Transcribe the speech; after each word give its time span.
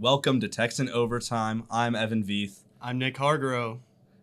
Welcome 0.00 0.38
to 0.40 0.48
Texan 0.48 0.88
Overtime. 0.88 1.64
I'm 1.70 1.96
Evan 1.96 2.22
Vieth. 2.22 2.60
I'm 2.80 2.98
Nick 2.98 3.16
Hargrove. 3.16 3.80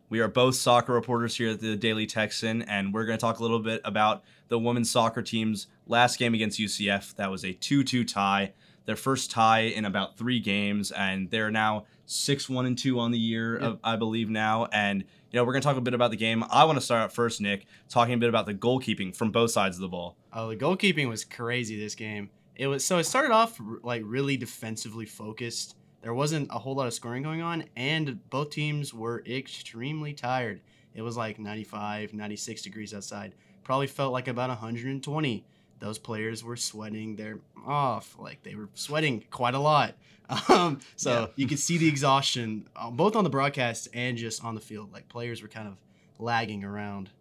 We 0.09 0.19
are 0.21 0.27
both 0.29 0.55
soccer 0.55 0.93
reporters 0.93 1.35
here 1.35 1.49
at 1.49 1.59
the 1.59 1.75
Daily 1.75 2.05
Texan, 2.05 2.61
and 2.61 2.93
we're 2.93 3.05
going 3.05 3.17
to 3.17 3.21
talk 3.21 3.39
a 3.39 3.41
little 3.41 3.59
bit 3.59 3.81
about 3.83 4.23
the 4.47 4.57
women's 4.57 4.89
soccer 4.89 5.21
team's 5.21 5.67
last 5.85 6.17
game 6.17 6.33
against 6.33 6.59
UCF. 6.59 7.15
That 7.15 7.29
was 7.29 7.43
a 7.43 7.51
2 7.51 7.83
2 7.83 8.05
tie, 8.05 8.53
their 8.85 8.95
first 8.95 9.31
tie 9.31 9.61
in 9.63 9.83
about 9.83 10.17
three 10.17 10.39
games, 10.39 10.91
and 10.91 11.29
they're 11.29 11.51
now 11.51 11.85
6 12.05 12.49
1 12.49 12.65
and 12.65 12.77
2 12.77 12.97
on 12.99 13.11
the 13.11 13.19
year, 13.19 13.59
Yep. 13.61 13.79
I 13.83 13.97
believe 13.97 14.29
now. 14.29 14.67
And, 14.71 15.01
you 15.01 15.37
know, 15.37 15.43
we're 15.43 15.53
going 15.53 15.61
to 15.63 15.67
talk 15.67 15.77
a 15.77 15.81
bit 15.81 15.93
about 15.93 16.11
the 16.11 16.17
game. 16.17 16.45
I 16.49 16.63
want 16.63 16.77
to 16.77 16.85
start 16.85 17.01
out 17.01 17.11
first, 17.11 17.41
Nick, 17.41 17.65
talking 17.89 18.13
a 18.13 18.17
bit 18.17 18.29
about 18.29 18.45
the 18.45 18.53
goalkeeping 18.53 19.13
from 19.13 19.31
both 19.31 19.51
sides 19.51 19.75
of 19.75 19.81
the 19.81 19.89
ball. 19.89 20.15
Oh, 20.31 20.47
the 20.49 20.55
goalkeeping 20.55 21.09
was 21.09 21.25
crazy 21.25 21.77
this 21.77 21.95
game. 21.95 22.29
It 22.55 22.67
was 22.67 22.85
so 22.85 22.97
it 22.99 23.03
started 23.05 23.31
off 23.31 23.59
r- 23.59 23.79
like 23.83 24.01
really 24.05 24.37
defensively 24.37 25.05
focused. 25.05 25.75
There 26.01 26.13
wasn't 26.13 26.49
a 26.51 26.59
whole 26.59 26.75
lot 26.75 26.87
of 26.87 26.93
scoring 26.93 27.23
going 27.23 27.41
on, 27.41 27.63
and 27.75 28.19
both 28.29 28.51
teams 28.51 28.93
were 28.93 29.23
extremely 29.27 30.13
tired. 30.13 30.61
It 30.93 31.01
was 31.01 31.17
like 31.17 31.39
95, 31.39 32.13
96 32.13 32.61
degrees 32.61 32.93
outside. 32.93 33.33
Probably 33.63 33.87
felt 33.87 34.13
like 34.13 34.27
about 34.27 34.49
120. 34.49 35.45
Those 35.79 35.97
players 35.97 36.43
were 36.43 36.55
sweating 36.55 37.15
their 37.15 37.39
off. 37.65 38.15
Like 38.19 38.43
they 38.43 38.55
were 38.55 38.69
sweating 38.75 39.23
quite 39.31 39.53
a 39.55 39.59
lot. 39.59 39.95
Um, 40.49 40.79
so 40.95 41.11
Yeah. 41.11 41.27
you 41.35 41.45
could 41.47 41.59
see 41.59 41.77
the 41.77 41.87
exhaustion 41.87 42.67
uh, 42.75 42.89
both 42.89 43.15
on 43.15 43.23
the 43.23 43.29
broadcast 43.29 43.89
and 43.93 44.17
just 44.17 44.43
on 44.43 44.55
the 44.55 44.61
field. 44.61 44.91
Like 44.91 45.07
players 45.07 45.43
were 45.43 45.47
kind 45.47 45.67
of 45.67 45.75
lagging 46.17 46.63
around. 46.63 47.11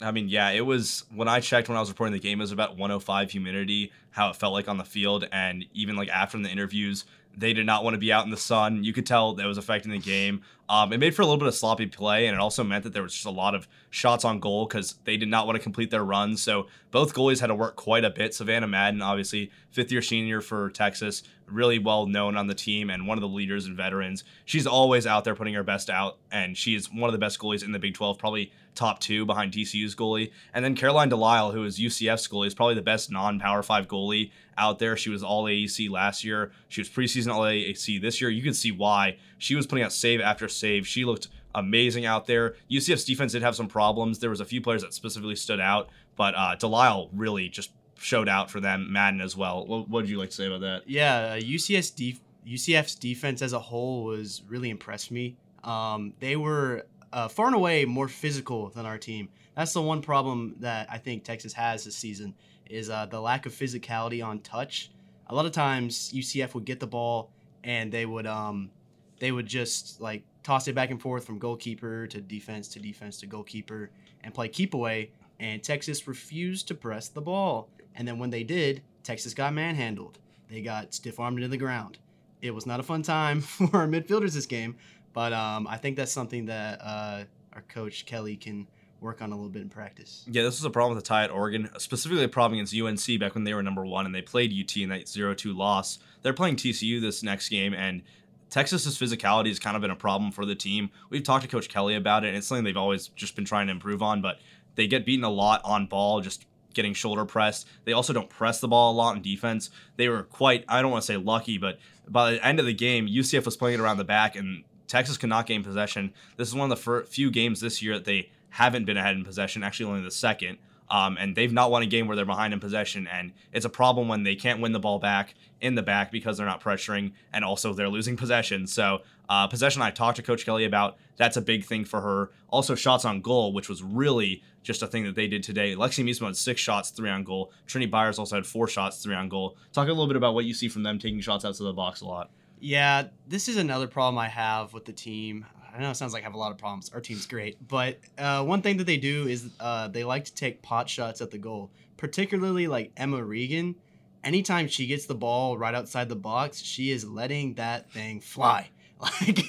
I 0.00 0.12
mean, 0.12 0.28
yeah, 0.28 0.50
it 0.50 0.64
was 0.64 1.04
when 1.14 1.28
I 1.28 1.40
checked 1.40 1.68
when 1.68 1.76
I 1.76 1.80
was 1.80 1.88
reporting 1.88 2.12
the 2.12 2.20
game, 2.20 2.40
it 2.40 2.44
was 2.44 2.52
about 2.52 2.76
105 2.76 3.30
humidity, 3.30 3.92
how 4.10 4.30
it 4.30 4.36
felt 4.36 4.52
like 4.52 4.68
on 4.68 4.78
the 4.78 4.84
field. 4.84 5.26
And 5.32 5.64
even 5.74 5.96
like 5.96 6.08
after 6.08 6.38
the 6.38 6.48
interviews, 6.48 7.04
they 7.36 7.52
did 7.52 7.66
not 7.66 7.84
want 7.84 7.94
to 7.94 7.98
be 7.98 8.12
out 8.12 8.24
in 8.24 8.30
the 8.30 8.36
sun. 8.36 8.84
You 8.84 8.92
could 8.92 9.06
tell 9.06 9.34
that 9.34 9.46
was 9.46 9.58
affecting 9.58 9.90
the 9.90 9.98
game. 9.98 10.42
Um, 10.70 10.92
it 10.92 10.98
made 10.98 11.14
for 11.14 11.22
a 11.22 11.24
little 11.24 11.38
bit 11.38 11.48
of 11.48 11.54
sloppy 11.54 11.86
play, 11.86 12.26
and 12.26 12.34
it 12.34 12.40
also 12.40 12.62
meant 12.62 12.84
that 12.84 12.92
there 12.92 13.02
was 13.02 13.14
just 13.14 13.24
a 13.24 13.30
lot 13.30 13.54
of 13.54 13.66
shots 13.88 14.24
on 14.24 14.38
goal 14.38 14.66
because 14.66 14.96
they 15.04 15.16
did 15.16 15.28
not 15.28 15.46
want 15.46 15.56
to 15.56 15.62
complete 15.62 15.90
their 15.90 16.04
runs. 16.04 16.42
So 16.42 16.66
both 16.90 17.14
goalies 17.14 17.40
had 17.40 17.46
to 17.46 17.54
work 17.54 17.76
quite 17.76 18.04
a 18.04 18.10
bit. 18.10 18.34
Savannah 18.34 18.68
Madden, 18.68 19.00
obviously, 19.00 19.50
fifth 19.70 19.90
year 19.90 20.02
senior 20.02 20.42
for 20.42 20.68
Texas, 20.70 21.22
really 21.46 21.78
well 21.78 22.06
known 22.06 22.36
on 22.36 22.46
the 22.46 22.54
team 22.54 22.90
and 22.90 23.06
one 23.06 23.16
of 23.16 23.22
the 23.22 23.28
leaders 23.28 23.66
and 23.66 23.76
veterans. 23.76 24.24
She's 24.44 24.66
always 24.66 25.06
out 25.06 25.24
there 25.24 25.34
putting 25.34 25.54
her 25.54 25.62
best 25.62 25.88
out, 25.88 26.18
and 26.30 26.56
she's 26.56 26.92
one 26.92 27.08
of 27.08 27.12
the 27.12 27.18
best 27.18 27.38
goalies 27.38 27.64
in 27.64 27.72
the 27.72 27.78
Big 27.78 27.94
12, 27.94 28.18
probably 28.18 28.52
top 28.74 29.00
two 29.00 29.26
behind 29.26 29.52
TCU's 29.52 29.94
goalie. 29.94 30.30
And 30.54 30.64
then 30.64 30.74
Caroline 30.74 31.08
Delisle, 31.08 31.52
who 31.52 31.64
is 31.64 31.78
UCF's 31.78 32.28
goalie, 32.28 32.46
is 32.46 32.54
probably 32.54 32.74
the 32.74 32.82
best 32.82 33.10
non 33.10 33.40
Power 33.40 33.62
5 33.62 33.88
goalie 33.88 34.30
out 34.56 34.78
there. 34.78 34.96
She 34.96 35.10
was 35.10 35.22
all 35.22 35.44
AAC 35.44 35.90
last 35.90 36.24
year. 36.24 36.52
She 36.68 36.80
was 36.80 36.88
preseason 36.88 37.32
all 37.32 37.42
AAC 37.42 38.00
this 38.00 38.20
year. 38.20 38.30
You 38.30 38.42
can 38.42 38.54
see 38.54 38.70
why. 38.70 39.18
She 39.38 39.54
was 39.54 39.66
putting 39.66 39.84
out 39.84 39.92
save 39.92 40.20
after 40.20 40.48
save. 40.58 40.86
She 40.86 41.04
looked 41.04 41.28
amazing 41.54 42.06
out 42.06 42.26
there. 42.26 42.54
UCF's 42.70 43.04
defense 43.04 43.32
did 43.32 43.42
have 43.42 43.56
some 43.56 43.68
problems. 43.68 44.18
There 44.18 44.30
was 44.30 44.40
a 44.40 44.44
few 44.44 44.60
players 44.60 44.82
that 44.82 44.94
specifically 44.94 45.36
stood 45.36 45.60
out, 45.60 45.88
but 46.16 46.34
uh, 46.36 46.54
Delisle 46.56 47.10
really 47.12 47.48
just 47.48 47.72
showed 47.98 48.28
out 48.28 48.50
for 48.50 48.60
them. 48.60 48.92
Madden 48.92 49.20
as 49.20 49.36
well. 49.36 49.66
What 49.66 49.88
would 49.88 50.08
you 50.08 50.18
like 50.18 50.30
to 50.30 50.36
say 50.36 50.46
about 50.46 50.60
that? 50.60 50.82
Yeah, 50.86 51.36
uh, 51.36 51.40
def- 51.40 52.20
UCF's 52.46 52.94
defense 52.94 53.42
as 53.42 53.52
a 53.52 53.58
whole 53.58 54.04
was 54.04 54.42
really 54.48 54.70
impressed 54.70 55.10
me. 55.10 55.36
Um, 55.64 56.14
they 56.20 56.36
were 56.36 56.86
uh, 57.12 57.28
far 57.28 57.46
and 57.46 57.54
away 57.54 57.84
more 57.84 58.08
physical 58.08 58.70
than 58.70 58.86
our 58.86 58.98
team. 58.98 59.28
That's 59.56 59.72
the 59.72 59.82
one 59.82 60.02
problem 60.02 60.56
that 60.60 60.86
I 60.90 60.98
think 60.98 61.24
Texas 61.24 61.52
has 61.54 61.84
this 61.84 61.96
season 61.96 62.34
is 62.70 62.90
uh, 62.90 63.06
the 63.06 63.20
lack 63.20 63.46
of 63.46 63.52
physicality 63.52 64.24
on 64.24 64.40
touch. 64.40 64.90
A 65.26 65.34
lot 65.34 65.46
of 65.46 65.52
times 65.52 66.12
UCF 66.12 66.54
would 66.54 66.64
get 66.64 66.80
the 66.80 66.86
ball 66.86 67.30
and 67.64 67.90
they 67.90 68.06
would 68.06 68.26
um, 68.26 68.70
they 69.18 69.32
would 69.32 69.46
just 69.46 70.00
like 70.00 70.22
toss 70.48 70.66
it 70.66 70.74
back 70.74 70.90
and 70.90 70.98
forth 70.98 71.26
from 71.26 71.38
goalkeeper 71.38 72.06
to 72.06 72.22
defense 72.22 72.68
to 72.68 72.80
defense 72.80 73.20
to 73.20 73.26
goalkeeper 73.26 73.90
and 74.24 74.32
play 74.32 74.48
keep 74.48 74.72
away. 74.72 75.10
And 75.38 75.62
Texas 75.62 76.08
refused 76.08 76.68
to 76.68 76.74
press 76.74 77.08
the 77.08 77.20
ball. 77.20 77.68
And 77.94 78.08
then 78.08 78.18
when 78.18 78.30
they 78.30 78.44
did, 78.44 78.82
Texas 79.02 79.34
got 79.34 79.52
manhandled. 79.52 80.18
They 80.48 80.62
got 80.62 80.94
stiff 80.94 81.20
armed 81.20 81.36
into 81.36 81.48
the 81.48 81.58
ground. 81.58 81.98
It 82.40 82.52
was 82.52 82.64
not 82.64 82.80
a 82.80 82.82
fun 82.82 83.02
time 83.02 83.40
for 83.42 83.68
our 83.76 83.86
midfielders 83.86 84.32
this 84.32 84.46
game, 84.46 84.76
but 85.12 85.34
um, 85.34 85.66
I 85.66 85.76
think 85.76 85.98
that's 85.98 86.12
something 86.12 86.46
that 86.46 86.80
uh, 86.82 87.24
our 87.52 87.62
coach 87.68 88.06
Kelly 88.06 88.36
can 88.36 88.66
work 89.02 89.20
on 89.20 89.32
a 89.32 89.34
little 89.34 89.50
bit 89.50 89.60
in 89.60 89.68
practice. 89.68 90.24
Yeah, 90.30 90.44
this 90.44 90.58
was 90.58 90.64
a 90.64 90.70
problem 90.70 90.96
with 90.96 91.04
the 91.04 91.08
tie 91.08 91.24
at 91.24 91.30
Oregon, 91.30 91.68
specifically 91.76 92.24
a 92.24 92.28
problem 92.28 92.58
against 92.58 92.74
UNC 92.74 93.20
back 93.20 93.34
when 93.34 93.44
they 93.44 93.52
were 93.52 93.62
number 93.62 93.84
one 93.84 94.06
and 94.06 94.14
they 94.14 94.22
played 94.22 94.50
UT 94.50 94.74
in 94.78 94.88
that 94.88 95.08
0 95.08 95.34
2 95.34 95.52
loss. 95.52 95.98
They're 96.22 96.32
playing 96.32 96.56
TCU 96.56 97.02
this 97.02 97.22
next 97.22 97.50
game, 97.50 97.74
and 97.74 98.02
Texas's 98.50 98.98
physicality 98.98 99.48
has 99.48 99.58
kind 99.58 99.76
of 99.76 99.82
been 99.82 99.90
a 99.90 99.96
problem 99.96 100.32
for 100.32 100.46
the 100.46 100.54
team. 100.54 100.90
We've 101.10 101.22
talked 101.22 101.42
to 101.42 101.48
Coach 101.48 101.68
Kelly 101.68 101.94
about 101.94 102.24
it, 102.24 102.28
and 102.28 102.36
it's 102.36 102.46
something 102.46 102.64
they've 102.64 102.76
always 102.76 103.08
just 103.08 103.36
been 103.36 103.44
trying 103.44 103.66
to 103.66 103.72
improve 103.72 104.02
on, 104.02 104.22
but 104.22 104.38
they 104.74 104.86
get 104.86 105.04
beaten 105.04 105.24
a 105.24 105.30
lot 105.30 105.60
on 105.64 105.86
ball, 105.86 106.20
just 106.20 106.46
getting 106.74 106.94
shoulder 106.94 107.24
pressed. 107.24 107.66
They 107.84 107.92
also 107.92 108.12
don't 108.12 108.30
press 108.30 108.60
the 108.60 108.68
ball 108.68 108.92
a 108.92 108.96
lot 108.96 109.16
in 109.16 109.22
defense. 109.22 109.70
They 109.96 110.08
were 110.08 110.22
quite, 110.22 110.64
I 110.68 110.80
don't 110.80 110.90
want 110.90 111.02
to 111.02 111.06
say 111.06 111.16
lucky, 111.16 111.58
but 111.58 111.78
by 112.08 112.32
the 112.32 112.46
end 112.46 112.60
of 112.60 112.66
the 112.66 112.74
game, 112.74 113.06
UCF 113.06 113.44
was 113.44 113.56
playing 113.56 113.78
it 113.78 113.82
around 113.82 113.98
the 113.98 114.04
back, 114.04 114.36
and 114.36 114.64
Texas 114.86 115.18
could 115.18 115.28
not 115.28 115.46
gain 115.46 115.62
possession. 115.62 116.12
This 116.36 116.48
is 116.48 116.54
one 116.54 116.70
of 116.70 116.84
the 116.84 117.04
few 117.08 117.30
games 117.30 117.60
this 117.60 117.82
year 117.82 117.94
that 117.94 118.04
they 118.04 118.30
haven't 118.50 118.86
been 118.86 118.96
ahead 118.96 119.16
in 119.16 119.24
possession, 119.24 119.62
actually 119.62 119.90
only 119.90 120.02
the 120.02 120.10
second. 120.10 120.58
Um, 120.90 121.18
and 121.18 121.36
they've 121.36 121.52
not 121.52 121.70
won 121.70 121.82
a 121.82 121.86
game 121.86 122.06
where 122.06 122.16
they're 122.16 122.24
behind 122.24 122.54
in 122.54 122.60
possession, 122.60 123.06
and 123.06 123.32
it's 123.52 123.66
a 123.66 123.70
problem 123.70 124.08
when 124.08 124.22
they 124.22 124.34
can't 124.34 124.60
win 124.60 124.72
the 124.72 124.80
ball 124.80 124.98
back 124.98 125.34
in 125.60 125.74
the 125.74 125.82
back 125.82 126.10
because 126.10 126.38
they're 126.38 126.46
not 126.46 126.62
pressuring, 126.62 127.12
and 127.32 127.44
also 127.44 127.74
they're 127.74 127.88
losing 127.88 128.16
possession. 128.16 128.66
So 128.66 129.02
uh, 129.28 129.46
possession, 129.48 129.82
I 129.82 129.90
talked 129.90 130.16
to 130.16 130.22
Coach 130.22 130.44
Kelly 130.44 130.64
about. 130.64 130.96
That's 131.16 131.36
a 131.36 131.42
big 131.42 131.64
thing 131.64 131.84
for 131.84 132.00
her. 132.00 132.30
Also 132.48 132.74
shots 132.74 133.04
on 133.04 133.20
goal, 133.20 133.52
which 133.52 133.68
was 133.68 133.82
really 133.82 134.42
just 134.62 134.82
a 134.82 134.86
thing 134.86 135.04
that 135.04 135.14
they 135.14 135.26
did 135.26 135.42
today. 135.42 135.74
Lexi 135.74 136.04
Missimo 136.04 136.26
had 136.26 136.36
six 136.36 136.60
shots, 136.60 136.90
three 136.90 137.10
on 137.10 137.24
goal. 137.24 137.52
Trinity 137.66 137.90
Byers 137.90 138.18
also 138.18 138.36
had 138.36 138.46
four 138.46 138.68
shots, 138.68 139.02
three 139.02 139.14
on 139.14 139.28
goal. 139.28 139.56
Talk 139.72 139.88
a 139.88 139.90
little 139.90 140.06
bit 140.06 140.16
about 140.16 140.34
what 140.34 140.44
you 140.44 140.54
see 140.54 140.68
from 140.68 140.82
them 140.84 140.98
taking 140.98 141.20
shots 141.20 141.44
outside 141.44 141.64
the 141.64 141.72
box 141.72 142.00
a 142.00 142.06
lot. 142.06 142.30
Yeah, 142.60 143.04
this 143.26 143.48
is 143.48 143.56
another 143.56 143.86
problem 143.86 144.18
I 144.18 144.28
have 144.28 144.72
with 144.72 144.84
the 144.84 144.92
team. 144.92 145.46
I 145.74 145.80
know 145.80 145.90
it 145.90 145.94
sounds 145.94 146.12
like 146.12 146.22
I 146.22 146.24
have 146.24 146.34
a 146.34 146.38
lot 146.38 146.50
of 146.50 146.58
problems. 146.58 146.90
Our 146.92 147.00
team's 147.00 147.26
great, 147.26 147.56
but 147.66 147.98
uh, 148.16 148.42
one 148.44 148.62
thing 148.62 148.78
that 148.78 148.84
they 148.84 148.96
do 148.96 149.28
is 149.28 149.50
uh, 149.60 149.88
they 149.88 150.02
like 150.02 150.24
to 150.24 150.34
take 150.34 150.62
pot 150.62 150.88
shots 150.88 151.20
at 151.20 151.30
the 151.30 151.38
goal, 151.38 151.70
particularly 151.96 152.66
like 152.66 152.90
Emma 152.96 153.22
Regan. 153.22 153.76
Anytime 154.24 154.66
she 154.66 154.86
gets 154.86 155.06
the 155.06 155.14
ball 155.14 155.56
right 155.56 155.74
outside 155.74 156.08
the 156.08 156.16
box, 156.16 156.60
she 156.60 156.90
is 156.90 157.04
letting 157.04 157.54
that 157.54 157.90
thing 157.92 158.20
fly. 158.20 158.70
Like 159.00 159.46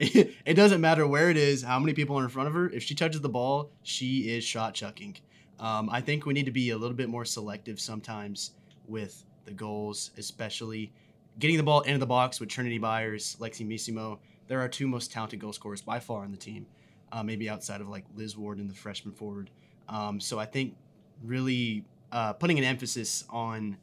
it, 0.00 0.54
doesn't 0.54 0.80
matter 0.80 1.06
where 1.06 1.28
it 1.28 1.36
is, 1.36 1.62
how 1.62 1.78
many 1.78 1.92
people 1.92 2.18
are 2.18 2.22
in 2.22 2.30
front 2.30 2.48
of 2.48 2.54
her. 2.54 2.70
If 2.70 2.82
she 2.82 2.94
touches 2.94 3.20
the 3.20 3.28
ball, 3.28 3.70
she 3.82 4.34
is 4.34 4.42
shot 4.42 4.72
chucking. 4.72 5.18
Um, 5.58 5.90
I 5.90 6.00
think 6.00 6.24
we 6.24 6.32
need 6.32 6.46
to 6.46 6.50
be 6.50 6.70
a 6.70 6.78
little 6.78 6.96
bit 6.96 7.10
more 7.10 7.26
selective 7.26 7.78
sometimes 7.78 8.52
with 8.88 9.22
the 9.44 9.50
goals, 9.50 10.12
especially 10.16 10.94
getting 11.38 11.56
the 11.56 11.62
ball 11.62 11.80
into 11.82 11.98
the 11.98 12.06
box 12.06 12.40
with 12.40 12.48
Trinity 12.48 12.78
Byers, 12.78 13.36
Lexi 13.40 13.66
Missimo. 13.66 14.18
They're 14.48 14.60
our 14.60 14.68
two 14.68 14.86
most 14.86 15.12
talented 15.12 15.40
goal 15.40 15.52
scorers 15.52 15.80
by 15.80 16.00
far 16.00 16.24
on 16.24 16.32
the 16.32 16.36
team, 16.36 16.66
uh, 17.12 17.22
maybe 17.22 17.48
outside 17.48 17.80
of 17.80 17.88
like 17.88 18.04
Liz 18.14 18.36
Ward 18.36 18.58
and 18.58 18.68
the 18.68 18.74
freshman 18.74 19.14
forward. 19.14 19.50
Um, 19.88 20.20
so 20.20 20.38
I 20.38 20.46
think 20.46 20.76
really 21.22 21.84
uh, 22.12 22.32
putting 22.32 22.58
an 22.58 22.64
emphasis 22.64 23.24
on 23.30 23.76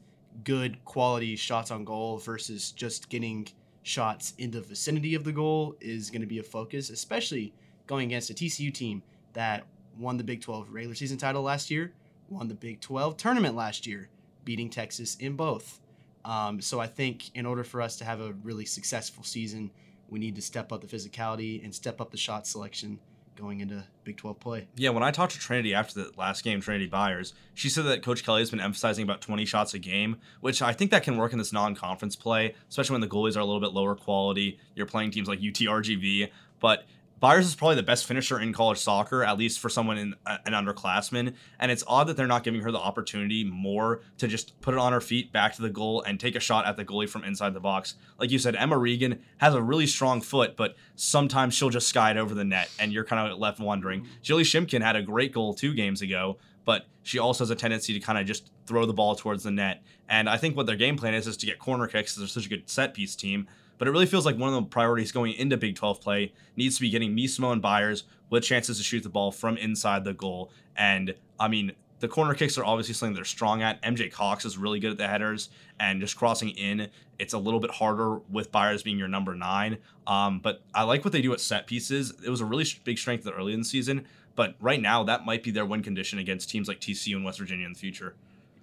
good 0.44 0.84
quality 0.84 1.36
shots 1.36 1.70
on 1.70 1.84
goal 1.84 2.18
versus 2.18 2.72
just 2.72 3.08
getting 3.08 3.48
shots 3.82 4.34
in 4.38 4.50
the 4.50 4.60
vicinity 4.60 5.14
of 5.14 5.24
the 5.24 5.32
goal 5.32 5.74
is 5.80 6.10
going 6.10 6.20
to 6.20 6.26
be 6.26 6.38
a 6.38 6.42
focus, 6.42 6.90
especially 6.90 7.52
going 7.86 8.06
against 8.06 8.30
a 8.30 8.34
TCU 8.34 8.72
team 8.72 9.02
that 9.32 9.64
won 9.98 10.16
the 10.16 10.24
Big 10.24 10.40
12 10.40 10.68
regular 10.70 10.94
season 10.94 11.18
title 11.18 11.42
last 11.42 11.70
year, 11.70 11.92
won 12.28 12.48
the 12.48 12.54
Big 12.54 12.80
12 12.80 13.16
tournament 13.16 13.56
last 13.56 13.86
year, 13.86 14.08
beating 14.44 14.70
Texas 14.70 15.16
in 15.16 15.34
both. 15.34 15.80
Um, 16.28 16.60
so 16.60 16.78
I 16.78 16.86
think 16.86 17.34
in 17.34 17.46
order 17.46 17.64
for 17.64 17.80
us 17.80 17.96
to 17.96 18.04
have 18.04 18.20
a 18.20 18.34
really 18.42 18.66
successful 18.66 19.24
season, 19.24 19.70
we 20.10 20.18
need 20.18 20.36
to 20.36 20.42
step 20.42 20.72
up 20.72 20.82
the 20.82 20.86
physicality 20.86 21.64
and 21.64 21.74
step 21.74 22.02
up 22.02 22.10
the 22.10 22.18
shot 22.18 22.46
selection 22.46 22.98
going 23.34 23.60
into 23.60 23.82
Big 24.04 24.18
12 24.18 24.38
play. 24.38 24.68
Yeah, 24.76 24.90
when 24.90 25.02
I 25.02 25.10
talked 25.10 25.32
to 25.32 25.38
Trinity 25.38 25.72
after 25.72 26.02
the 26.02 26.10
last 26.18 26.44
game, 26.44 26.60
Trinity 26.60 26.86
Byers, 26.86 27.32
she 27.54 27.70
said 27.70 27.84
that 27.86 28.02
Coach 28.02 28.24
Kelly 28.24 28.42
has 28.42 28.50
been 28.50 28.60
emphasizing 28.60 29.04
about 29.04 29.22
20 29.22 29.46
shots 29.46 29.72
a 29.72 29.78
game, 29.78 30.16
which 30.40 30.60
I 30.60 30.72
think 30.72 30.90
that 30.90 31.02
can 31.02 31.16
work 31.16 31.32
in 31.32 31.38
this 31.38 31.52
non-conference 31.52 32.16
play, 32.16 32.54
especially 32.68 32.94
when 32.94 33.00
the 33.00 33.08
goalies 33.08 33.36
are 33.36 33.40
a 33.40 33.44
little 33.44 33.60
bit 33.60 33.72
lower 33.72 33.94
quality. 33.94 34.58
You're 34.74 34.86
playing 34.86 35.12
teams 35.12 35.28
like 35.28 35.40
UTRGV, 35.40 36.30
but 36.60 36.84
Byers 37.20 37.46
is 37.46 37.54
probably 37.56 37.76
the 37.76 37.82
best 37.82 38.06
finisher 38.06 38.38
in 38.38 38.52
college 38.52 38.78
soccer, 38.78 39.24
at 39.24 39.36
least 39.38 39.58
for 39.58 39.68
someone 39.68 39.98
in 39.98 40.14
uh, 40.24 40.38
an 40.46 40.52
underclassman. 40.52 41.34
And 41.58 41.72
it's 41.72 41.82
odd 41.86 42.06
that 42.06 42.16
they're 42.16 42.28
not 42.28 42.44
giving 42.44 42.60
her 42.60 42.70
the 42.70 42.78
opportunity 42.78 43.42
more 43.42 44.02
to 44.18 44.28
just 44.28 44.60
put 44.60 44.74
it 44.74 44.78
on 44.78 44.92
her 44.92 45.00
feet, 45.00 45.32
back 45.32 45.54
to 45.56 45.62
the 45.62 45.70
goal, 45.70 46.02
and 46.02 46.20
take 46.20 46.36
a 46.36 46.40
shot 46.40 46.66
at 46.66 46.76
the 46.76 46.84
goalie 46.84 47.08
from 47.08 47.24
inside 47.24 47.54
the 47.54 47.60
box. 47.60 47.94
Like 48.18 48.30
you 48.30 48.38
said, 48.38 48.54
Emma 48.54 48.78
Regan 48.78 49.20
has 49.38 49.54
a 49.54 49.62
really 49.62 49.86
strong 49.86 50.20
foot, 50.20 50.56
but 50.56 50.76
sometimes 50.94 51.54
she'll 51.54 51.70
just 51.70 51.88
sky 51.88 52.12
it 52.12 52.16
over 52.16 52.34
the 52.34 52.44
net, 52.44 52.70
and 52.78 52.92
you're 52.92 53.04
kind 53.04 53.30
of 53.30 53.38
left 53.38 53.58
wondering. 53.58 54.06
Jilly 54.22 54.44
Shimkin 54.44 54.82
had 54.82 54.94
a 54.94 55.02
great 55.02 55.32
goal 55.32 55.54
two 55.54 55.74
games 55.74 56.02
ago, 56.02 56.38
but 56.64 56.86
she 57.02 57.18
also 57.18 57.42
has 57.44 57.50
a 57.50 57.56
tendency 57.56 57.94
to 57.94 58.00
kind 58.00 58.18
of 58.18 58.26
just 58.26 58.50
throw 58.66 58.86
the 58.86 58.92
ball 58.92 59.16
towards 59.16 59.42
the 59.42 59.50
net. 59.50 59.82
And 60.08 60.28
I 60.28 60.36
think 60.36 60.56
what 60.56 60.66
their 60.66 60.76
game 60.76 60.96
plan 60.96 61.14
is 61.14 61.26
is 61.26 61.36
to 61.38 61.46
get 61.46 61.58
corner 61.58 61.86
kicks. 61.86 62.14
They're 62.14 62.26
such 62.28 62.46
a 62.46 62.48
good 62.48 62.68
set 62.68 62.94
piece 62.94 63.16
team. 63.16 63.48
But 63.78 63.88
it 63.88 63.92
really 63.92 64.06
feels 64.06 64.26
like 64.26 64.36
one 64.36 64.52
of 64.52 64.54
the 64.54 64.68
priorities 64.68 65.12
going 65.12 65.32
into 65.34 65.56
Big 65.56 65.76
12 65.76 66.00
play 66.00 66.32
needs 66.56 66.76
to 66.76 66.80
be 66.82 66.90
getting 66.90 67.16
Missimo 67.16 67.52
and 67.52 67.62
Byers 67.62 68.04
with 68.28 68.44
chances 68.44 68.76
to 68.78 68.84
shoot 68.84 69.02
the 69.02 69.08
ball 69.08 69.32
from 69.32 69.56
inside 69.56 70.04
the 70.04 70.12
goal. 70.12 70.50
And 70.76 71.14
I 71.38 71.48
mean, 71.48 71.72
the 72.00 72.08
corner 72.08 72.34
kicks 72.34 72.56
are 72.58 72.64
obviously 72.64 72.94
something 72.94 73.14
they're 73.14 73.24
strong 73.24 73.62
at. 73.62 73.82
MJ 73.82 74.12
Cox 74.12 74.44
is 74.44 74.56
really 74.56 74.78
good 74.78 74.92
at 74.92 74.98
the 74.98 75.08
headers 75.08 75.50
and 75.80 76.00
just 76.00 76.16
crossing 76.16 76.50
in. 76.50 76.88
It's 77.18 77.32
a 77.32 77.38
little 77.38 77.60
bit 77.60 77.70
harder 77.72 78.18
with 78.30 78.52
Byers 78.52 78.82
being 78.82 78.98
your 78.98 79.08
number 79.08 79.34
nine. 79.34 79.78
Um, 80.06 80.38
but 80.40 80.62
I 80.74 80.84
like 80.84 81.04
what 81.04 81.12
they 81.12 81.22
do 81.22 81.32
at 81.32 81.40
set 81.40 81.66
pieces. 81.66 82.12
It 82.24 82.30
was 82.30 82.40
a 82.40 82.44
really 82.44 82.66
big 82.84 82.98
strength 82.98 83.26
early 83.26 83.52
in 83.52 83.60
the 83.60 83.64
season, 83.64 84.06
but 84.36 84.54
right 84.60 84.80
now 84.80 85.02
that 85.04 85.26
might 85.26 85.42
be 85.42 85.50
their 85.50 85.66
win 85.66 85.82
condition 85.82 86.18
against 86.18 86.50
teams 86.50 86.68
like 86.68 86.80
TCU 86.80 87.16
and 87.16 87.24
West 87.24 87.38
Virginia 87.38 87.66
in 87.66 87.72
the 87.72 87.78
future. 87.78 88.14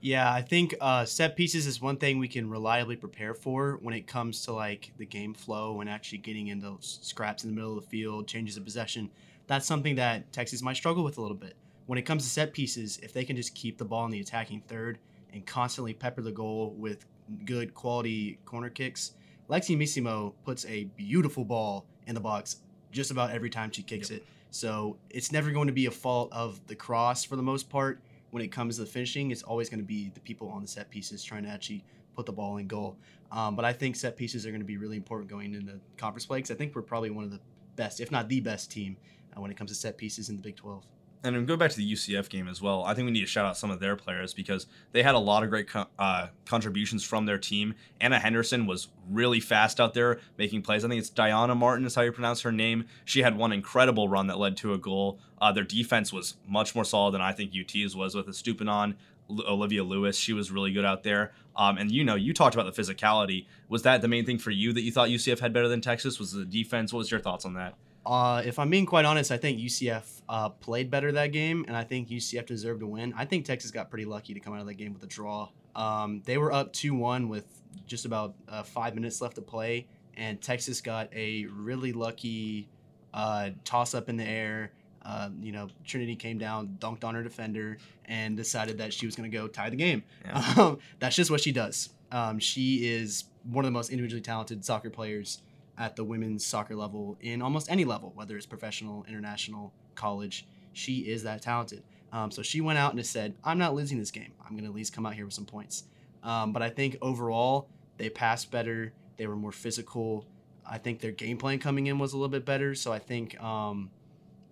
Yeah, 0.05 0.31
I 0.31 0.41
think 0.41 0.75
uh, 0.79 1.05
set 1.05 1.35
pieces 1.35 1.65
is 1.65 1.81
one 1.81 1.97
thing 1.97 2.19
we 2.19 2.27
can 2.27 2.49
reliably 2.49 2.95
prepare 2.95 3.33
for 3.33 3.79
when 3.81 3.95
it 3.95 4.05
comes 4.05 4.43
to 4.45 4.53
like 4.53 4.91
the 4.97 5.05
game 5.05 5.33
flow 5.33 5.81
and 5.81 5.89
actually 5.89 6.19
getting 6.19 6.47
into 6.47 6.77
scraps 6.79 7.43
in 7.43 7.49
the 7.49 7.55
middle 7.55 7.75
of 7.75 7.83
the 7.83 7.89
field, 7.89 8.27
changes 8.27 8.55
of 8.55 8.63
possession. 8.63 9.09
That's 9.47 9.65
something 9.65 9.95
that 9.95 10.31
Texas 10.31 10.61
might 10.61 10.75
struggle 10.75 11.03
with 11.03 11.17
a 11.17 11.21
little 11.21 11.37
bit 11.37 11.55
when 11.85 11.99
it 11.99 12.03
comes 12.03 12.23
to 12.23 12.29
set 12.29 12.53
pieces, 12.53 12.99
if 13.03 13.13
they 13.13 13.23
can 13.23 13.35
just 13.35 13.53
keep 13.53 13.77
the 13.77 13.85
ball 13.85 14.05
in 14.05 14.11
the 14.11 14.19
attacking 14.19 14.61
third 14.67 14.97
and 15.33 15.45
constantly 15.45 15.93
pepper 15.93 16.21
the 16.21 16.31
goal 16.31 16.73
with 16.77 17.05
good 17.45 17.73
quality 17.73 18.39
corner 18.45 18.69
kicks, 18.69 19.11
Lexi 19.49 19.77
Missimo 19.77 20.33
puts 20.43 20.65
a 20.65 20.85
beautiful 20.95 21.45
ball 21.45 21.85
in 22.07 22.15
the 22.15 22.21
box 22.21 22.57
just 22.91 23.11
about 23.11 23.31
every 23.31 23.49
time 23.49 23.71
she 23.71 23.83
kicks 23.83 24.09
yep. 24.09 24.21
it. 24.21 24.27
So 24.51 24.97
it's 25.09 25.31
never 25.31 25.51
going 25.51 25.67
to 25.67 25.73
be 25.73 25.85
a 25.85 25.91
fault 25.91 26.29
of 26.31 26.65
the 26.67 26.75
cross 26.75 27.23
for 27.23 27.35
the 27.35 27.43
most 27.43 27.69
part. 27.69 27.99
When 28.35 28.43
it 28.43 28.51
comes 28.51 28.75
to 28.75 28.81
the 28.81 28.87
finishing, 28.87 29.31
it's 29.31 29.43
always 29.43 29.69
going 29.69 29.79
to 29.79 29.85
be 29.85 30.11
the 30.13 30.19
people 30.19 30.49
on 30.49 30.61
the 30.61 30.67
set 30.67 30.89
pieces 30.89 31.23
trying 31.23 31.43
to 31.43 31.49
actually 31.49 31.85
put 32.17 32.25
the 32.25 32.33
ball 32.33 32.57
in 32.57 32.67
goal. 32.67 32.97
Um, 33.31 33.55
but 33.55 33.63
I 33.63 33.71
think 33.71 33.95
set 33.95 34.17
pieces 34.17 34.45
are 34.45 34.49
going 34.49 34.59
to 34.59 34.65
be 34.65 34.75
really 34.75 34.97
important 34.97 35.29
going 35.29 35.53
into 35.53 35.79
conference 35.95 36.25
play 36.25 36.39
because 36.39 36.51
I 36.51 36.55
think 36.55 36.75
we're 36.75 36.81
probably 36.81 37.11
one 37.11 37.23
of 37.23 37.31
the 37.31 37.39
best, 37.77 38.01
if 38.01 38.11
not 38.11 38.27
the 38.27 38.41
best 38.41 38.69
team, 38.69 38.97
uh, 39.31 39.39
when 39.39 39.51
it 39.51 39.57
comes 39.57 39.71
to 39.71 39.75
set 39.75 39.97
pieces 39.97 40.27
in 40.27 40.35
the 40.35 40.41
Big 40.41 40.57
12 40.57 40.85
and 41.25 41.35
then 41.35 41.45
go 41.45 41.57
back 41.57 41.71
to 41.71 41.77
the 41.77 41.93
UCF 41.93 42.29
game 42.29 42.47
as 42.47 42.61
well. 42.61 42.83
I 42.83 42.93
think 42.93 43.05
we 43.05 43.11
need 43.11 43.21
to 43.21 43.25
shout 43.25 43.45
out 43.45 43.57
some 43.57 43.71
of 43.71 43.79
their 43.79 43.95
players 43.95 44.33
because 44.33 44.67
they 44.91 45.01
had 45.03 45.15
a 45.15 45.19
lot 45.19 45.43
of 45.43 45.49
great 45.49 45.67
co- 45.67 45.87
uh, 45.97 46.27
contributions 46.45 47.03
from 47.03 47.25
their 47.25 47.37
team. 47.37 47.73
Anna 47.99 48.19
Henderson 48.19 48.67
was 48.67 48.89
really 49.09 49.39
fast 49.39 49.79
out 49.79 49.93
there 49.93 50.19
making 50.37 50.61
plays. 50.61 50.85
I 50.85 50.87
think 50.87 50.99
it's 50.99 51.09
Diana 51.09 51.55
Martin 51.55 51.85
is 51.85 51.95
how 51.95 52.03
you 52.03 52.11
pronounce 52.11 52.41
her 52.41 52.51
name. 52.51 52.85
She 53.03 53.23
had 53.23 53.37
one 53.37 53.51
incredible 53.51 54.07
run 54.07 54.27
that 54.27 54.37
led 54.37 54.55
to 54.57 54.73
a 54.73 54.77
goal. 54.77 55.19
Uh, 55.41 55.51
their 55.51 55.63
defense 55.63 56.13
was 56.13 56.35
much 56.47 56.75
more 56.75 56.85
solid 56.85 57.13
than 57.13 57.21
I 57.21 57.31
think 57.31 57.51
UT's 57.59 57.95
was 57.95 58.15
with 58.15 58.27
Estupiñán. 58.27 58.95
Olivia 59.29 59.83
Lewis, 59.83 60.17
she 60.17 60.33
was 60.33 60.51
really 60.51 60.71
good 60.71 60.85
out 60.85 61.01
there. 61.01 61.31
Um, 61.55 61.79
and 61.79 61.91
you 61.91 62.03
know, 62.03 62.13
you 62.13 62.31
talked 62.31 62.55
about 62.55 62.73
the 62.73 62.79
physicality. 62.79 63.47
Was 63.69 63.81
that 63.81 64.01
the 64.01 64.07
main 64.07 64.23
thing 64.23 64.37
for 64.37 64.51
you 64.51 64.71
that 64.73 64.81
you 64.81 64.91
thought 64.91 65.09
UCF 65.09 65.39
had 65.39 65.51
better 65.51 65.67
than 65.67 65.81
Texas? 65.81 66.19
Was 66.19 66.31
the 66.31 66.45
defense? 66.45 66.93
What 66.93 66.99
was 66.99 67.09
your 67.11 67.19
thoughts 67.19 67.43
on 67.43 67.55
that? 67.55 67.73
Uh, 68.05 68.43
if 68.45 68.59
I'm 68.59 68.69
being 68.69 68.85
quite 68.85 69.05
honest, 69.05 69.31
I 69.31 69.37
think 69.37 69.59
UCF 69.59 70.21
uh, 70.29 70.49
played 70.49 70.91
better 70.91 71.11
that 71.13 71.31
game, 71.31 71.65
and 71.67 71.75
I 71.75 71.83
think 71.83 72.09
UCF 72.09 72.45
deserved 72.45 72.81
to 72.81 72.87
win. 72.87 73.13
I 73.17 73.25
think 73.25 73.45
Texas 73.45 73.71
got 73.71 73.89
pretty 73.89 74.05
lucky 74.05 74.33
to 74.33 74.39
come 74.39 74.53
out 74.53 74.61
of 74.61 74.67
that 74.67 74.75
game 74.75 74.93
with 74.93 75.03
a 75.03 75.07
draw. 75.07 75.49
Um, 75.75 76.21
they 76.25 76.37
were 76.37 76.53
up 76.53 76.71
2 76.73 76.93
1 76.93 77.29
with 77.29 77.45
just 77.87 78.05
about 78.05 78.35
uh, 78.47 78.63
five 78.63 78.95
minutes 78.95 79.21
left 79.21 79.35
to 79.35 79.41
play, 79.41 79.87
and 80.15 80.39
Texas 80.39 80.81
got 80.81 81.11
a 81.13 81.45
really 81.51 81.93
lucky 81.93 82.69
uh, 83.13 83.49
toss 83.63 83.95
up 83.95 84.07
in 84.07 84.17
the 84.17 84.25
air. 84.25 84.71
Uh, 85.01 85.29
you 85.41 85.51
know, 85.51 85.67
Trinity 85.83 86.15
came 86.15 86.37
down, 86.37 86.77
dunked 86.79 87.03
on 87.03 87.15
her 87.15 87.23
defender, 87.23 87.77
and 88.05 88.37
decided 88.37 88.77
that 88.79 88.93
she 88.93 89.05
was 89.05 89.15
going 89.15 89.29
to 89.29 89.35
go 89.35 89.47
tie 89.47 89.69
the 89.69 89.75
game. 89.75 90.03
Yeah. 90.23 90.53
Um, 90.57 90.79
that's 90.99 91.15
just 91.15 91.31
what 91.31 91.41
she 91.41 91.51
does. 91.51 91.89
Um, 92.11 92.39
she 92.39 92.87
is 92.87 93.25
one 93.43 93.65
of 93.65 93.67
the 93.67 93.73
most 93.73 93.89
individually 93.89 94.21
talented 94.21 94.63
soccer 94.63 94.89
players 94.89 95.41
at 95.77 95.95
the 95.95 96.03
women's 96.03 96.45
soccer 96.45 96.75
level 96.75 97.17
in 97.21 97.41
almost 97.41 97.69
any 97.69 97.85
level, 97.85 98.11
whether 98.15 98.37
it's 98.37 98.45
professional, 98.45 99.05
international, 99.07 99.73
college. 99.95 100.47
She 100.73 100.99
is 100.99 101.23
that 101.23 101.41
talented. 101.41 101.83
Um, 102.11 102.31
so 102.31 102.41
she 102.41 102.61
went 102.61 102.79
out 102.79 102.93
and 102.93 103.05
said, 103.05 103.35
I'm 103.43 103.57
not 103.57 103.75
losing 103.75 103.99
this 103.99 104.11
game. 104.11 104.31
I'm 104.43 104.51
going 104.51 104.63
to 104.63 104.69
at 104.69 104.75
least 104.75 104.93
come 104.93 105.05
out 105.05 105.13
here 105.13 105.25
with 105.25 105.33
some 105.33 105.45
points. 105.45 105.83
Um, 106.23 106.53
but 106.53 106.61
I 106.61 106.69
think 106.69 106.97
overall, 107.01 107.67
they 107.97 108.09
passed 108.09 108.51
better. 108.51 108.93
They 109.17 109.27
were 109.27 109.35
more 109.35 109.51
physical. 109.51 110.25
I 110.65 110.77
think 110.77 110.99
their 110.99 111.11
game 111.11 111.37
plan 111.37 111.59
coming 111.59 111.87
in 111.87 111.99
was 111.99 112.13
a 112.13 112.17
little 112.17 112.29
bit 112.29 112.45
better. 112.45 112.73
So 112.73 112.91
I 112.91 112.99
think, 112.99 113.41
um, 113.41 113.91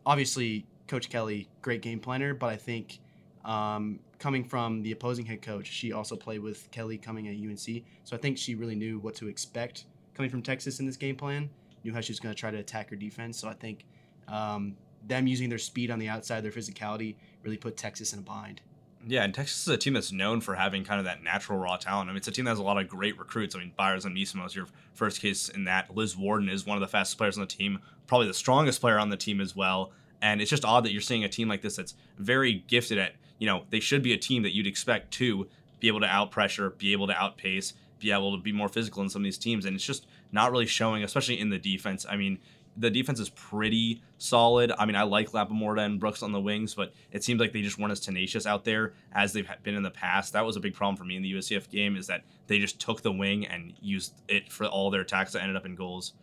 obviously, 0.06 0.66
Coach 0.88 1.10
Kelly, 1.10 1.50
great 1.62 1.82
game 1.82 2.00
planner, 2.00 2.34
but 2.34 2.48
I 2.48 2.58
think 2.58 3.00
um, 3.46 4.00
coming 4.20 4.44
from 4.44 4.84
the 4.84 4.92
opposing 4.92 5.26
head 5.26 5.42
coach, 5.42 5.68
she 5.68 5.92
also 5.92 6.16
played 6.16 6.40
with 6.40 6.70
Kelly 6.72 6.98
coming 6.98 7.28
at 7.28 7.36
UNC. 7.36 7.84
So 8.04 8.16
I 8.16 8.20
think 8.20 8.38
she 8.38 8.56
really 8.56 8.76
knew 8.76 9.00
what 9.00 9.16
to 9.16 9.28
expect 9.28 9.86
coming 10.14 10.30
from 10.30 10.42
Texas 10.42 10.80
in 10.80 10.86
this 10.86 10.98
game 10.98 11.16
plan, 11.16 11.50
knew 11.84 11.94
how 11.94 12.02
she 12.02 12.12
was 12.12 12.20
going 12.20 12.34
to 12.34 12.40
try 12.40 12.52
to 12.52 12.58
attack 12.58 12.90
her 12.90 12.96
defense. 12.96 13.38
So 13.38 13.48
I 13.48 13.54
think 13.54 13.86
um, 14.28 14.76
them 15.08 15.28
using 15.28 15.50
their 15.50 15.58
speed 15.58 15.92
on 15.92 16.00
the 16.00 16.10
outside, 16.10 16.42
their 16.44 16.52
physicality, 16.52 17.16
really 17.44 17.58
put 17.58 17.78
Texas 17.78 18.14
in 18.14 18.20
a 18.20 18.22
bind. 18.22 18.62
Yeah, 19.06 19.24
and 19.24 19.34
Texas 19.34 19.64
is 19.64 19.68
a 19.68 19.78
team 19.78 19.94
that's 19.94 20.14
known 20.14 20.40
for 20.40 20.56
having 20.56 20.86
kind 20.86 21.00
of 21.00 21.06
that 21.06 21.22
natural 21.24 21.60
raw 21.60 21.76
talent. 21.76 22.10
I 22.10 22.14
mean, 22.14 22.18
it's 22.18 22.28
a 22.30 22.32
team 22.32 22.46
that 22.46 22.52
has 22.52 22.60
a 22.60 22.64
lot 22.64 22.78
of 22.78 22.88
great 22.88 23.20
recruits. 23.20 23.54
I 23.54 23.60
mean, 23.60 23.74
Byers 23.76 24.06
and 24.06 24.16
Missimo 24.16 24.46
is 24.46 24.56
your 24.56 24.68
first 24.94 25.20
case 25.20 25.50
in 25.50 25.66
that. 25.66 25.94
Liz 25.94 26.16
Warden 26.16 26.48
is 26.48 26.66
one 26.66 26.78
of 26.78 26.82
the 26.82 26.88
fastest 26.88 27.18
players 27.18 27.38
on 27.38 27.42
the 27.42 27.48
team, 27.48 27.80
probably 28.08 28.28
the 28.28 28.34
strongest 28.34 28.80
player 28.80 28.98
on 28.98 29.10
the 29.10 29.18
team 29.18 29.42
as 29.42 29.56
well. 29.56 29.92
And 30.22 30.40
it's 30.40 30.50
just 30.50 30.64
odd 30.64 30.86
that 30.86 30.94
you're 30.94 31.02
seeing 31.02 31.26
a 31.26 31.30
team 31.30 31.50
like 31.50 31.62
this 31.62 31.76
that's 31.76 31.96
very 32.18 32.64
gifted 32.68 32.98
at, 32.98 33.16
you 33.40 33.46
know, 33.46 33.66
they 33.72 33.82
should 33.82 34.04
be 34.04 34.14
a 34.14 34.18
team 34.18 34.42
that 34.44 34.56
you'd 34.56 34.68
expect 34.68 35.12
to 35.16 35.50
be 35.82 35.90
able 35.90 36.00
to 36.00 36.08
out 36.08 36.32
pressure, 36.32 36.70
be 36.70 36.94
able 36.94 37.08
to 37.08 37.14
outpace, 37.14 37.74
be 38.04 38.12
able 38.12 38.36
to 38.36 38.42
be 38.42 38.52
more 38.52 38.70
physical 38.70 39.02
in 39.02 39.10
some 39.10 39.22
of 39.22 39.24
these 39.24 39.38
teams. 39.38 39.66
And 39.66 39.76
it's 39.76 39.86
just 39.86 40.06
not 40.32 40.52
really 40.52 40.66
showing, 40.66 41.04
especially 41.04 41.40
in 41.40 41.50
the 41.50 41.58
defense. 41.58 42.06
I 42.08 42.18
mean, 42.18 42.40
the 42.76 42.90
defense 42.90 43.20
is 43.20 43.30
pretty 43.30 44.02
solid. 44.18 44.72
I 44.78 44.86
mean, 44.86 44.96
I 44.96 45.04
like 45.04 45.32
Lapamorta 45.32 45.86
and 45.86 46.00
Brooks 46.00 46.24
on 46.24 46.32
the 46.32 46.42
wings, 46.42 46.74
but 46.74 46.94
it 47.12 47.24
seems 47.24 47.40
like 47.40 47.54
they 47.54 47.62
just 47.62 47.78
weren't 47.78 47.92
as 47.92 48.00
tenacious 48.00 48.46
out 48.46 48.66
there 48.66 48.94
as 49.14 49.34
they've 49.34 49.48
been 49.64 49.76
in 49.76 49.84
the 49.84 49.92
past. 49.92 50.34
That 50.34 50.46
was 50.46 50.56
a 50.56 50.60
big 50.60 50.74
problem 50.74 50.98
for 50.98 51.04
me 51.04 51.16
in 51.16 51.24
the 51.24 51.34
USCF 51.34 51.70
game 51.70 51.96
is 51.96 52.08
that 52.08 52.24
they 52.48 52.60
just 52.60 52.80
took 52.80 53.02
the 53.02 53.12
wing 53.12 53.46
and 53.46 53.74
used 53.82 54.14
it 54.28 54.52
for 54.52 54.66
all 54.66 54.90
their 54.90 55.02
attacks 55.02 55.34
that 55.34 55.42
ended 55.42 55.56
up 55.56 55.66
in 55.66 55.76
goals. 55.76 56.14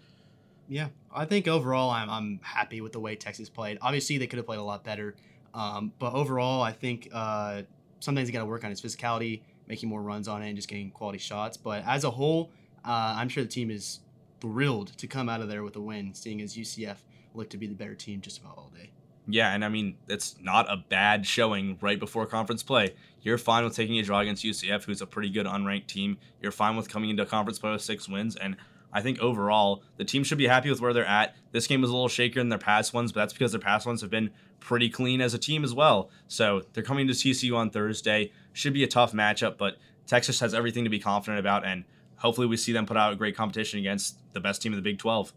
Yeah, 0.69 0.89
I 1.13 1.25
think 1.25 1.49
overall 1.49 1.91
I'm, 1.91 2.09
I'm 2.09 2.41
happy 2.43 2.81
with 2.81 2.93
the 2.93 3.01
way 3.01 3.17
Texas 3.17 3.49
played. 3.49 3.79
Obviously, 3.81 4.19
they 4.19 4.27
could 4.27 4.37
have 4.37 4.47
played 4.47 4.61
a 4.61 4.65
lot 4.65 4.85
better, 4.85 5.17
um, 5.53 5.93
but 5.99 6.15
overall, 6.15 6.63
I 6.63 6.73
think 6.73 7.09
uh, 7.13 7.63
sometimes 7.99 8.29
you 8.29 8.33
got 8.33 8.41
to 8.41 8.47
work 8.47 8.63
on 8.63 8.71
his 8.71 8.81
physicality 8.81 9.43
making 9.71 9.89
more 9.89 10.03
runs 10.03 10.27
on 10.27 10.43
it 10.43 10.49
and 10.49 10.57
just 10.57 10.69
getting 10.69 10.91
quality 10.91 11.19
shots. 11.19 11.57
But 11.57 11.85
as 11.87 12.03
a 12.03 12.11
whole, 12.11 12.51
uh, 12.85 13.15
I'm 13.17 13.29
sure 13.29 13.45
the 13.45 13.49
team 13.49 13.71
is 13.71 14.01
thrilled 14.41 14.89
to 14.99 15.07
come 15.07 15.29
out 15.29 15.41
of 15.41 15.49
there 15.49 15.63
with 15.63 15.77
a 15.77 15.81
win, 15.81 16.13
seeing 16.13 16.43
as 16.43 16.57
UCF 16.57 16.97
looked 17.35 17.51
to 17.51 17.57
be 17.57 17.69
the 17.69 17.75
better 17.75 17.95
team 17.95 18.21
just 18.21 18.39
about 18.41 18.59
all 18.59 18.73
day. 18.77 18.91
Yeah, 19.29 19.55
and 19.55 19.65
I 19.65 19.69
mean, 19.69 19.97
it's 20.09 20.35
not 20.43 20.67
a 20.69 20.77
bad 20.77 21.25
showing 21.25 21.79
right 21.81 22.01
before 22.01 22.27
conference 22.27 22.65
play. 22.65 22.95
You're 23.23 23.39
fine 23.39 23.63
with 23.63 23.77
taking 23.77 23.97
a 23.99 24.03
draw 24.03 24.19
against 24.19 24.45
UCF, 24.45 24.85
who's 24.85 25.03
a 25.03 25.07
pretty 25.07 25.31
good 25.31 25.47
unranked 25.47 25.87
team. 25.87 26.19
You're 26.43 26.51
fine 26.51 26.75
with 26.75 26.89
coming 26.89 27.11
into 27.11 27.25
conference 27.25 27.61
play 27.61 27.71
with 27.71 27.83
six 27.83 28.09
wins. 28.09 28.35
And 28.35 28.57
I 28.93 29.01
think 29.01 29.21
overall, 29.21 29.83
the 29.97 30.05
team 30.05 30.25
should 30.25 30.39
be 30.39 30.47
happy 30.47 30.71
with 30.71 30.81
where 30.81 30.93
they're 30.93 31.05
at. 31.07 31.37
This 31.53 31.67
game 31.67 31.81
was 31.81 31.91
a 31.91 31.93
little 31.93 32.09
shakier 32.09 32.35
than 32.37 32.49
their 32.49 32.59
past 32.59 32.93
ones, 32.93 33.13
but 33.13 33.21
that's 33.21 33.33
because 33.33 33.53
their 33.53 33.61
past 33.61 33.87
ones 33.87 34.01
have 34.01 34.11
been 34.11 34.31
pretty 34.59 34.89
clean 34.89 35.21
as 35.21 35.35
a 35.35 35.39
team 35.39 35.65
as 35.65 35.73
well. 35.75 36.11
So 36.29 36.63
they're 36.73 36.83
coming 36.83 37.07
to 37.07 37.13
TCU 37.13 37.57
on 37.57 37.71
Thursday. 37.71 38.33
Should 38.53 38.73
be 38.73 38.85
a 38.85 38.89
tough 38.89 39.13
matchup, 39.13 39.57
but 39.59 39.77
Texas 40.07 40.41
has 40.41 40.55
everything 40.55 40.85
to 40.85 40.91
be 40.91 40.99
confident 40.99 41.39
about, 41.39 41.65
and 41.65 41.85
hopefully 42.17 42.47
we 42.47 42.57
see 42.57 42.73
them 42.73 42.87
put 42.87 42.97
out 42.97 43.13
a 43.13 43.17
great 43.17 43.37
competition 43.37 43.79
against 43.79 44.19
the 44.33 44.41
best 44.41 44.61
team 44.61 44.73
in 44.73 44.77
the 44.77 44.83
Big 44.83 44.99
12. 44.99 45.33